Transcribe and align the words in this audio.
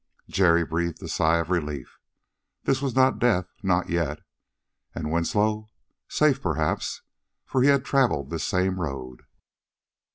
Jerry 0.27 0.65
breathed 0.65 0.99
a 1.03 1.07
sigh 1.07 1.37
of 1.37 1.51
relief. 1.51 1.99
This 2.63 2.81
was 2.81 2.95
not 2.95 3.19
death 3.19 3.53
not 3.61 3.87
yet. 3.91 4.21
And 4.95 5.11
Winslow? 5.11 5.69
Safe, 6.07 6.41
perhaps, 6.41 7.03
for 7.45 7.61
he 7.61 7.69
had 7.69 7.85
traveled 7.85 8.31
this 8.31 8.43
same 8.43 8.79
road. 8.81 9.27